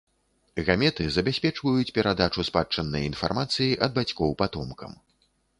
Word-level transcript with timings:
Гаметы 0.69 1.05
забяспечваюць 1.17 1.93
перадачу 1.99 2.47
спадчыннай 2.49 3.07
інфармацыі 3.13 3.79
ад 3.89 3.97
бацькоў 3.99 4.37
патомкам. 4.41 4.91